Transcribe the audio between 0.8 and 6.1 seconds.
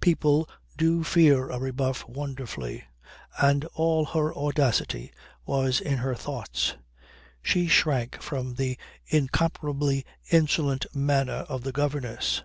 fear a rebuff wonderfully, and all her audacity was in